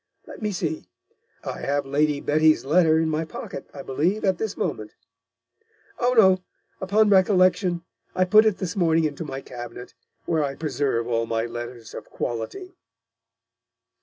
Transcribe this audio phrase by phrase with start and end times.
[0.25, 0.89] Let me see,
[1.43, 4.95] I have Lady Betty's Letter in my Pocket, I believe, at this Moment.
[5.99, 6.41] Oh no,
[6.83, 7.83] upon Recollection,
[8.15, 9.93] I put it this morning into my Cabinet,
[10.25, 12.73] where I preserve all my Letters of Quality.'